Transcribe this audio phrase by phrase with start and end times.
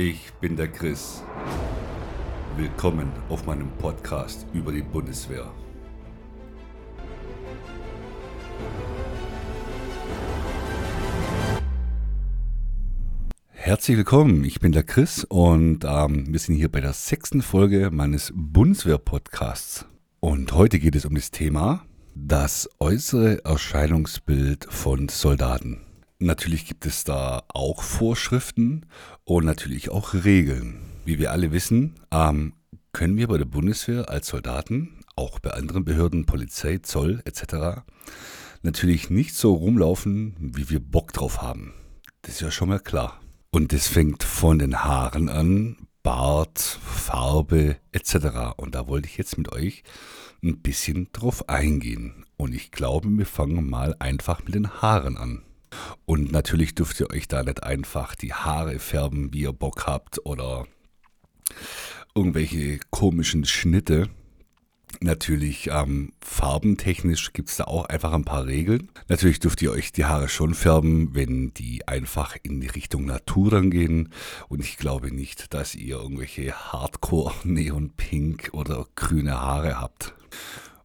[0.00, 1.24] Ich bin der Chris.
[2.56, 5.52] Willkommen auf meinem Podcast über die Bundeswehr.
[13.50, 17.90] Herzlich willkommen, ich bin der Chris und ähm, wir sind hier bei der sechsten Folge
[17.90, 19.84] meines Bundeswehr-Podcasts.
[20.20, 21.82] Und heute geht es um das Thema
[22.14, 25.87] das äußere Erscheinungsbild von Soldaten.
[26.20, 28.86] Natürlich gibt es da auch Vorschriften
[29.22, 30.80] und natürlich auch Regeln.
[31.04, 32.54] Wie wir alle wissen, ähm,
[32.92, 37.82] können wir bei der Bundeswehr als Soldaten, auch bei anderen Behörden, Polizei, Zoll etc.,
[38.62, 41.72] natürlich nicht so rumlaufen, wie wir Bock drauf haben.
[42.22, 43.20] Das ist ja schon mal klar.
[43.50, 48.56] Und das fängt von den Haaren an, Bart, Farbe etc.
[48.56, 49.84] Und da wollte ich jetzt mit euch
[50.42, 52.24] ein bisschen drauf eingehen.
[52.36, 55.44] Und ich glaube, wir fangen mal einfach mit den Haaren an.
[56.06, 60.24] Und natürlich dürft ihr euch da nicht einfach die Haare färben, wie ihr Bock habt
[60.24, 60.66] oder
[62.14, 64.08] irgendwelche komischen Schnitte.
[65.00, 68.90] Natürlich ähm, farbentechnisch gibt es da auch einfach ein paar Regeln.
[69.08, 73.50] Natürlich dürft ihr euch die Haare schon färben, wenn die einfach in die Richtung Natur
[73.50, 74.12] dann gehen.
[74.48, 80.14] Und ich glaube nicht, dass ihr irgendwelche Hardcore Neon Pink oder grüne Haare habt.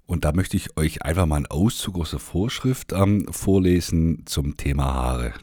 [0.05, 4.57] Und da möchte ich euch einfach mal einen Auszug aus der Vorschrift ähm, vorlesen zum
[4.57, 5.33] Thema Haare.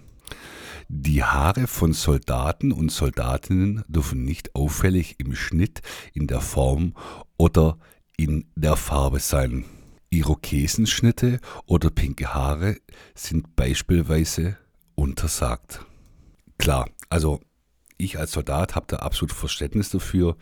[0.89, 6.95] Die Haare von Soldaten und Soldatinnen dürfen nicht auffällig im Schnitt, in der Form
[7.37, 7.79] oder
[8.17, 9.65] in der Farbe sein.
[10.11, 12.77] Irokesenschnitte oder pinke Haare
[13.15, 14.59] sind beispielsweise
[14.97, 15.87] untersagt.
[16.59, 17.41] Klar, also
[18.01, 20.37] ich als Soldat habe da absolut Verständnis dafür.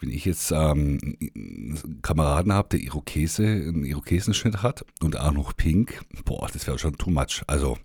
[0.00, 0.98] Wenn ich jetzt ähm,
[1.34, 6.78] einen Kameraden habe, der Irokese, einen Irokesenschnitt hat und auch noch pink, boah, das wäre
[6.78, 7.42] schon too much.
[7.46, 7.78] Also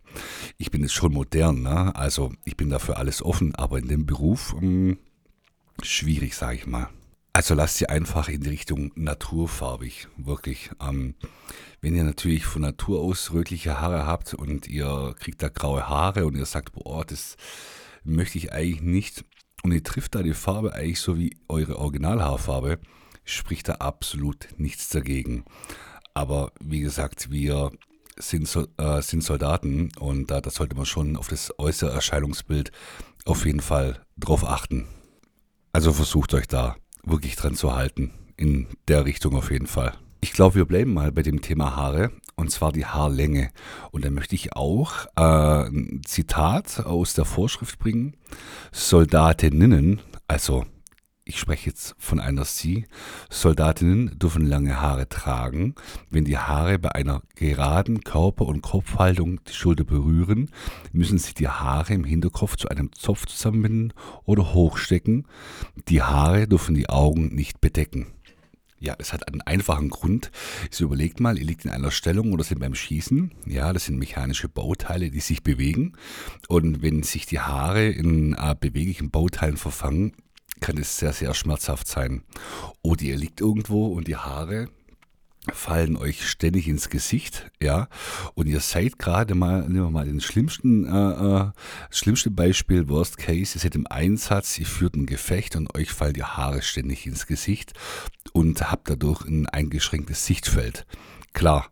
[0.57, 1.95] ich bin jetzt schon modern, ne?
[1.95, 4.97] also ich bin dafür alles offen, aber in dem Beruf mh, hm,
[5.83, 6.89] schwierig, sage ich mal.
[7.33, 10.71] Also lasst sie einfach in die Richtung naturfarbig, wirklich.
[10.81, 11.15] Ähm,
[11.79, 16.25] wenn ihr natürlich von Natur aus rötliche Haare habt und ihr kriegt da graue Haare
[16.25, 17.37] und ihr sagt, boah, das
[18.03, 19.25] möchte ich eigentlich nicht.
[19.63, 22.79] Und ihr trifft da die Farbe eigentlich so wie eure Originalhaarfarbe,
[23.23, 25.45] spricht da absolut nichts dagegen.
[26.13, 27.71] Aber wie gesagt, wir
[28.17, 32.71] sind, äh, sind Soldaten und da, da sollte man schon auf das äußere Erscheinungsbild
[33.25, 34.87] auf jeden Fall drauf achten.
[35.73, 38.11] Also versucht euch da wirklich dran zu halten.
[38.37, 39.93] In der Richtung auf jeden Fall.
[40.21, 42.11] Ich glaube, wir bleiben mal bei dem Thema Haare
[42.41, 43.51] und zwar die Haarlänge.
[43.91, 48.17] Und da möchte ich auch äh, ein Zitat aus der Vorschrift bringen.
[48.71, 50.65] Soldatinnen, also
[51.23, 52.87] ich spreche jetzt von einer Sie,
[53.29, 55.75] Soldatinnen dürfen lange Haare tragen,
[56.09, 60.49] wenn die Haare bei einer geraden Körper- und Kopfhaltung die Schulter berühren,
[60.91, 63.93] müssen sie die Haare im Hinterkopf zu einem Zopf zusammenbinden
[64.25, 65.27] oder hochstecken.
[65.89, 68.07] Die Haare dürfen die Augen nicht bedecken.
[68.81, 70.31] Ja, es hat einen einfachen Grund.
[70.71, 73.31] Sie überlegt mal, ihr liegt in einer Stellung oder sind beim Schießen.
[73.45, 75.93] Ja, das sind mechanische Bauteile, die sich bewegen.
[76.47, 80.13] Und wenn sich die Haare in äh, beweglichen Bauteilen verfangen,
[80.61, 82.23] kann es sehr, sehr schmerzhaft sein.
[82.81, 84.69] Oder ihr liegt irgendwo und die Haare
[85.51, 87.87] fallen euch ständig ins Gesicht, ja,
[88.35, 91.51] und ihr seid gerade mal, nehmen wir mal den schlimmsten, äh, äh,
[91.89, 96.13] schlimmste Beispiel, Worst Case, ihr seid im Einsatz, ihr führt ein Gefecht und euch fallen
[96.13, 97.73] die Haare ständig ins Gesicht
[98.33, 100.85] und habt dadurch ein eingeschränktes Sichtfeld.
[101.33, 101.71] Klar,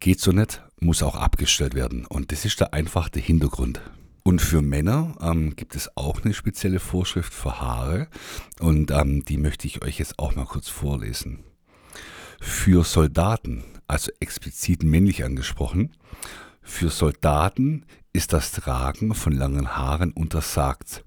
[0.00, 3.82] geht so nicht, muss auch abgestellt werden und das ist der Hintergrund.
[4.24, 8.08] Und für Männer ähm, gibt es auch eine spezielle Vorschrift für Haare
[8.60, 11.44] und ähm, die möchte ich euch jetzt auch mal kurz vorlesen.
[12.44, 15.92] Für Soldaten, also explizit männlich angesprochen,
[16.60, 21.04] für Soldaten ist das Tragen von langen Haaren untersagt.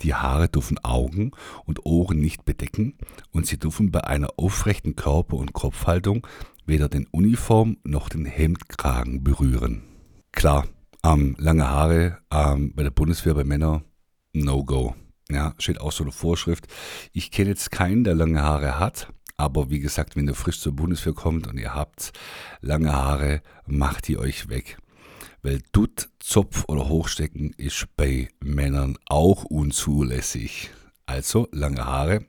[0.00, 1.32] Die Haare dürfen Augen
[1.66, 2.96] und Ohren nicht bedecken
[3.30, 6.26] und sie dürfen bei einer aufrechten Körper- und Kopfhaltung
[6.64, 9.82] weder den Uniform noch den Hemdkragen berühren.
[10.32, 10.66] Klar,
[11.04, 13.84] ähm, lange Haare ähm, bei der Bundeswehr bei Männern,
[14.32, 14.94] no go.
[15.30, 16.66] Ja, steht auch so eine Vorschrift.
[17.12, 19.12] Ich kenne jetzt keinen, der lange Haare hat.
[19.40, 22.12] Aber wie gesagt, wenn ihr frisch zur Bundeswehr kommt und ihr habt
[22.60, 24.76] lange Haare, macht die euch weg.
[25.42, 30.68] Weil Dutt, Zopf oder Hochstecken ist bei Männern auch unzulässig.
[31.06, 32.26] Also lange Haare.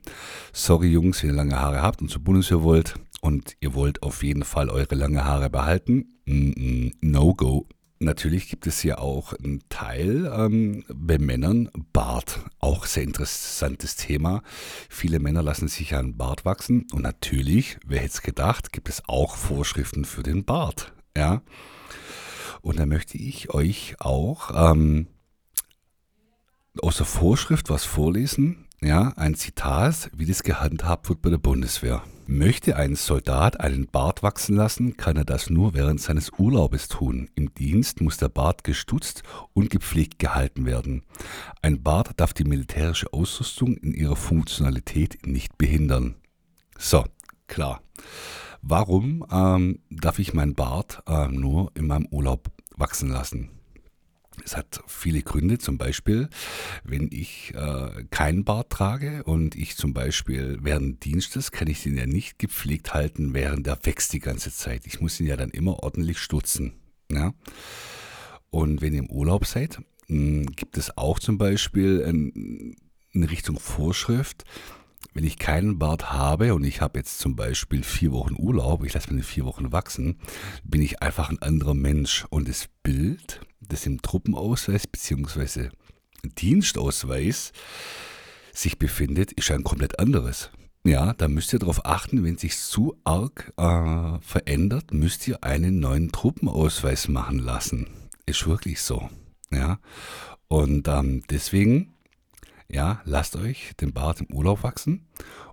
[0.54, 4.22] Sorry Jungs, wenn ihr lange Haare habt und zur Bundeswehr wollt und ihr wollt auf
[4.22, 7.68] jeden Fall eure lange Haare behalten, no go.
[8.02, 12.40] Natürlich gibt es hier auch einen Teil ähm, bei Männern Bart.
[12.58, 14.42] Auch sehr interessantes Thema.
[14.88, 16.86] Viele Männer lassen sich einen Bart wachsen.
[16.92, 20.92] Und natürlich, wer hätte es gedacht, gibt es auch Vorschriften für den Bart.
[21.16, 21.42] Ja.
[22.60, 25.06] Und da möchte ich euch auch ähm,
[26.80, 28.66] aus der Vorschrift was vorlesen.
[28.80, 32.02] Ja, ein Zitat, wie das gehandhabt wird bei der Bundeswehr.
[32.26, 37.28] Möchte ein Soldat einen Bart wachsen lassen, kann er das nur während seines Urlaubes tun.
[37.34, 39.22] Im Dienst muss der Bart gestutzt
[39.52, 41.02] und gepflegt gehalten werden.
[41.62, 46.14] Ein Bart darf die militärische Ausrüstung in ihrer Funktionalität nicht behindern.
[46.78, 47.04] So,
[47.48, 47.82] klar.
[48.62, 53.50] Warum ähm, darf ich meinen Bart äh, nur in meinem Urlaub wachsen lassen?
[54.44, 56.28] Es hat viele Gründe, zum Beispiel,
[56.84, 61.96] wenn ich äh, keinen Bart trage und ich zum Beispiel während Dienstes kann ich den
[61.96, 64.86] ja nicht gepflegt halten, während der wächst die ganze Zeit.
[64.86, 66.72] Ich muss ihn ja dann immer ordentlich stutzen.
[67.10, 67.34] Ja?
[68.50, 72.76] Und wenn ihr im Urlaub seid, mh, hm, gibt es auch zum Beispiel ein,
[73.10, 74.44] in Richtung Vorschrift,
[75.14, 78.94] wenn ich keinen Bart habe und ich habe jetzt zum Beispiel vier Wochen Urlaub, ich
[78.94, 80.18] lasse mir vier Wochen wachsen,
[80.64, 82.24] bin ich einfach ein anderer Mensch.
[82.30, 83.40] Und das Bild,
[83.72, 85.70] das im Truppenausweis bzw.
[86.38, 87.52] Dienstausweis
[88.52, 90.50] sich befindet, ist ein komplett anderes.
[90.84, 95.80] Ja, da müsst ihr darauf achten, wenn sich zu arg äh, verändert, müsst ihr einen
[95.80, 97.86] neuen Truppenausweis machen lassen.
[98.26, 99.08] Ist wirklich so.
[99.50, 99.78] Ja,
[100.48, 101.92] und ähm, deswegen
[102.72, 105.06] ja, lasst euch den Bart im Urlaub wachsen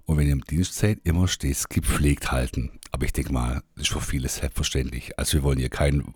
[0.06, 2.80] und wenn ihr im Dienst seid, immer stets gepflegt halten.
[2.92, 5.19] Aber ich denke mal, das ist für viele selbstverständlich.
[5.19, 6.16] Also wir wollen hier kein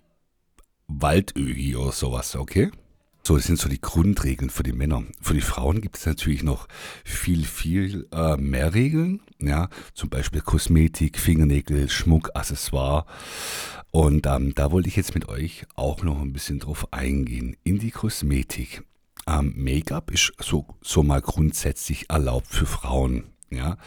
[0.86, 2.70] Waldöhi oder sowas, okay?
[3.26, 5.02] So, das sind so die Grundregeln für die Männer.
[5.22, 6.68] Für die Frauen gibt es natürlich noch
[7.04, 9.22] viel, viel äh, mehr Regeln.
[9.38, 13.06] Ja, zum Beispiel Kosmetik, Fingernägel, Schmuck, Accessoire.
[13.90, 17.56] Und ähm, da wollte ich jetzt mit euch auch noch ein bisschen drauf eingehen.
[17.64, 18.82] In die Kosmetik.
[19.26, 23.24] Ähm, Make-up ist so, so mal grundsätzlich erlaubt für Frauen.
[23.48, 23.78] Ja.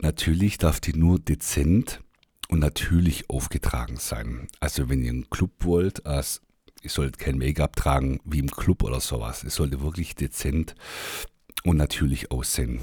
[0.00, 2.00] Natürlich darf die nur dezent
[2.50, 4.48] und natürlich aufgetragen sein.
[4.58, 6.42] Also wenn ihr einen Club wollt, als
[6.82, 9.44] ihr solltet kein Make-up tragen wie im Club oder sowas.
[9.44, 10.74] Es sollte wirklich dezent
[11.64, 12.80] und natürlich aussehen.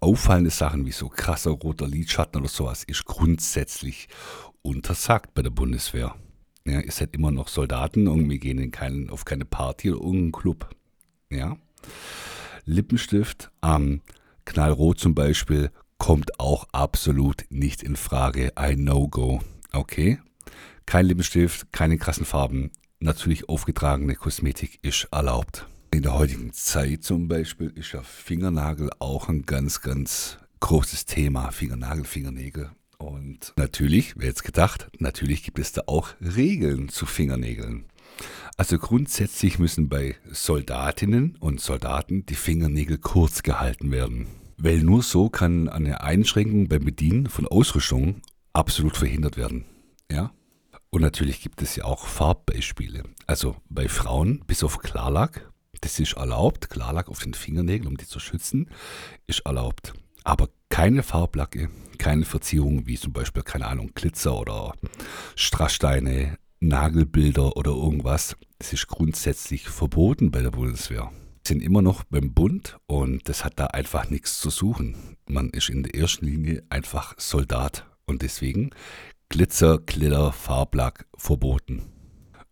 [0.00, 4.08] Auffallende Sachen wie so krasser roter Lidschatten oder sowas ist grundsätzlich
[4.62, 6.14] untersagt bei der Bundeswehr.
[6.64, 10.02] Ja, ihr seid immer noch Soldaten und wir gehen in keinen, auf keine Party oder
[10.04, 10.74] irgendeinen Club.
[11.30, 11.56] Ja.
[12.64, 14.00] Lippenstift, ähm,
[14.44, 18.56] knallrot zum Beispiel, kommt auch absolut nicht in Frage.
[18.56, 19.40] Ein No-Go.
[19.72, 20.18] Okay?
[20.86, 22.70] Kein Lippenstift, keine krassen Farben.
[23.00, 25.66] Natürlich aufgetragene Kosmetik ist erlaubt.
[25.92, 31.50] In der heutigen Zeit zum Beispiel ist ja Fingernagel auch ein ganz, ganz großes Thema.
[31.50, 32.70] Fingernagel, Fingernägel.
[32.98, 37.84] Und natürlich, wer jetzt gedacht, natürlich gibt es da auch Regeln zu Fingernägeln.
[38.56, 44.26] Also grundsätzlich müssen bei Soldatinnen und Soldaten die Fingernägel kurz gehalten werden.
[44.58, 48.20] Weil nur so kann eine Einschränkung beim Bedienen von Ausrüstung
[48.52, 49.64] absolut verhindert werden.
[50.10, 50.32] Ja?
[50.90, 53.04] Und natürlich gibt es ja auch Farbbeispiele.
[53.26, 58.06] Also bei Frauen bis auf Klarlack, das ist erlaubt, Klarlack auf den Fingernägeln, um die
[58.06, 58.70] zu schützen,
[59.26, 59.92] ist erlaubt.
[60.24, 64.74] Aber keine Farblacke, keine Verzierungen wie zum Beispiel, keine Ahnung, Glitzer oder
[65.36, 68.36] Strasssteine, Nagelbilder oder irgendwas.
[68.58, 71.12] Das ist grundsätzlich verboten bei der Bundeswehr.
[71.48, 75.16] Sind immer noch beim Bund und das hat da einfach nichts zu suchen.
[75.26, 78.68] Man ist in der ersten Linie einfach Soldat und deswegen
[79.30, 81.86] Glitzer, Glitter, Farblack verboten.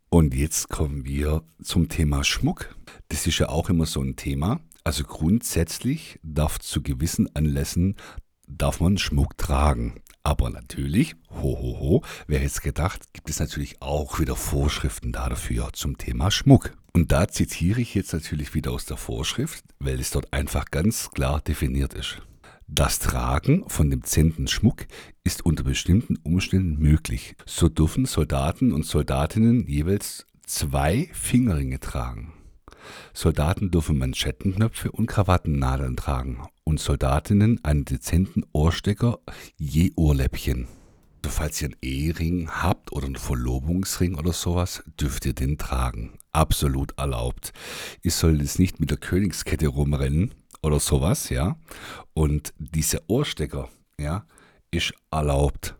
[0.08, 2.74] Und jetzt kommen wir zum Thema Schmuck.
[3.08, 4.60] Das ist ja auch immer so ein Thema.
[4.82, 7.96] Also grundsätzlich darf zu gewissen Anlässen
[8.48, 10.00] darf man Schmuck tragen.
[10.26, 15.12] Aber natürlich, ho, ho, ho, wer hätte es gedacht, gibt es natürlich auch wieder Vorschriften
[15.12, 16.72] dafür zum Thema Schmuck.
[16.92, 21.12] Und da zitiere ich jetzt natürlich wieder aus der Vorschrift, weil es dort einfach ganz
[21.12, 22.22] klar definiert ist.
[22.66, 24.86] Das Tragen von dem Zenten Schmuck
[25.22, 27.36] ist unter bestimmten Umständen möglich.
[27.46, 32.32] So dürfen Soldaten und Soldatinnen jeweils zwei Fingerringe tragen.
[33.12, 39.18] Soldaten dürfen Manschettenknöpfe und Krawattennadeln tragen und Soldatinnen einen dezenten Ohrstecker
[39.56, 40.68] je Ohrläppchen.
[41.24, 46.18] Also falls ihr einen Ehering habt oder einen Verlobungsring oder sowas, dürft ihr den tragen.
[46.30, 47.52] Absolut erlaubt.
[48.02, 51.56] Ihr solltet es nicht mit der Königskette rumrennen oder sowas, ja.
[52.14, 54.24] Und dieser Ohrstecker, ja,
[54.70, 55.74] ist erlaubt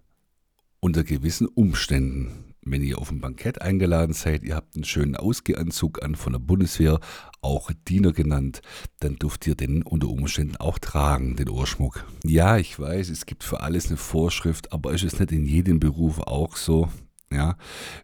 [0.80, 6.02] unter gewissen Umständen wenn ihr auf ein Bankett eingeladen seid, ihr habt einen schönen Ausgehanzug
[6.02, 7.00] an von der Bundeswehr,
[7.40, 8.60] auch Diener genannt,
[9.00, 12.04] dann dürft ihr den unter Umständen auch tragen, den Ohrschmuck.
[12.24, 15.78] Ja, ich weiß, es gibt für alles eine Vorschrift, aber ist es nicht in jedem
[15.78, 16.88] Beruf auch so?
[17.32, 17.56] Ja,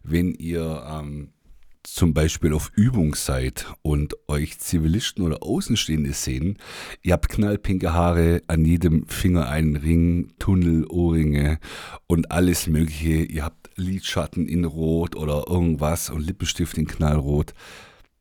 [0.03, 1.29] wenn ihr ähm,
[1.83, 6.57] zum Beispiel auf Übung seid und euch Zivilisten oder Außenstehende sehen,
[7.01, 11.59] ihr habt knallpinke Haare, an jedem Finger einen Ring, Tunnel, Ohrringe
[12.07, 13.23] und alles Mögliche.
[13.23, 17.53] Ihr habt Lidschatten in Rot oder irgendwas und Lippenstift in Knallrot.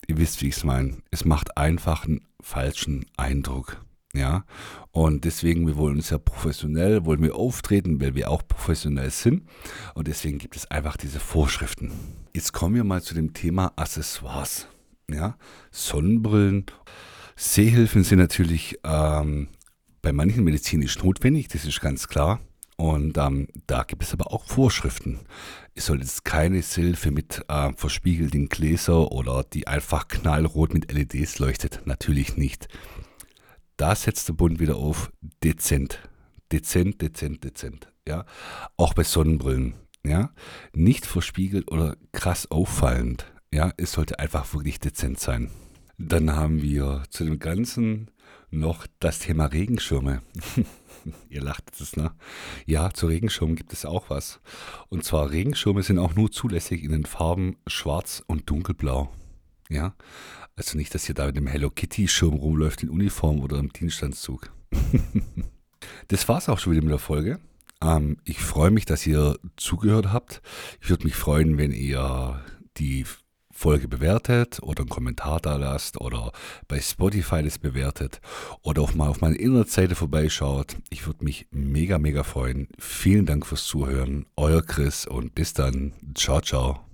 [0.06, 0.99] ihr wisst, wie ich es meine.
[1.11, 3.80] Es macht einfach einen falschen Eindruck.
[4.14, 4.44] Ja,
[4.90, 9.49] und deswegen, wir wollen uns ja professionell, wollen wir auftreten, weil wir auch professionell sind.
[9.94, 11.92] Und deswegen gibt es einfach diese Vorschriften.
[12.35, 14.68] Jetzt kommen wir mal zu dem Thema Accessoires.
[15.11, 15.37] Ja,
[15.71, 16.66] Sonnenbrillen,
[17.37, 19.49] Sehhilfen sind natürlich ähm,
[20.02, 22.40] bei manchen medizinisch notwendig, das ist ganz klar.
[22.76, 25.21] Und ähm, da gibt es aber auch Vorschriften.
[25.75, 31.38] Es soll jetzt keine Silfe mit äh, verspiegelten Gläser oder die einfach knallrot mit LEDs
[31.38, 31.83] leuchtet.
[31.85, 32.69] Natürlich nicht.
[33.76, 35.12] Da setzt der Bund wieder auf
[35.43, 36.00] dezent.
[36.50, 37.93] Dezent, dezent, dezent.
[38.07, 38.25] Ja?
[38.76, 39.75] Auch bei Sonnenbrillen.
[40.05, 40.31] Ja?
[40.75, 43.26] Nicht verspiegelt oder krass auffallend.
[43.52, 43.73] Ja?
[43.76, 45.50] Es sollte einfach wirklich dezent sein.
[45.99, 48.11] Dann haben wir zu dem Ganzen
[48.50, 50.23] noch das Thema Regenschirme.
[51.28, 52.12] Ihr lacht jetzt, ne?
[52.66, 54.40] Ja, zu Regenschirmen gibt es auch was.
[54.88, 59.12] Und zwar Regenschirme sind auch nur zulässig in den Farben Schwarz und Dunkelblau.
[59.68, 59.94] Ja,
[60.56, 63.73] also nicht, dass ihr da mit dem Hello Kitty Schirm rumläuft in Uniform oder im
[63.73, 64.52] Dienstanzug.
[66.09, 67.40] das war's auch schon wieder mit der Folge.
[67.82, 70.42] Ähm, ich freue mich, dass ihr zugehört habt.
[70.80, 72.44] Ich würde mich freuen, wenn ihr
[72.76, 73.06] die
[73.52, 76.32] Folge bewertet oder einen Kommentar da lasst oder
[76.68, 78.21] bei Spotify das bewertet
[78.62, 80.76] oder auch mal auf meine Internetseite vorbeischaut.
[80.90, 82.68] Ich würde mich mega, mega freuen.
[82.78, 84.26] Vielen Dank fürs Zuhören.
[84.37, 85.92] Euer Chris und bis dann.
[86.14, 86.91] Ciao, ciao.